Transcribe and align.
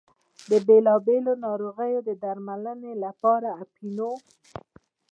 د 0.49 0.51
بېلا 0.67 0.95
بېلو 1.05 1.33
ناروغیو 1.45 1.99
د 2.07 2.09
درملنې 2.23 2.93
لپاره 3.03 3.49
اپینو. 3.63 4.11